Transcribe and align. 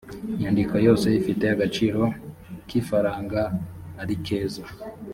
nyandiko 0.39 0.75
yose 0.87 1.07
ifite 1.19 1.43
agaciro 1.53 2.03
kifaranga 2.69 3.41
arikeza 4.01 4.63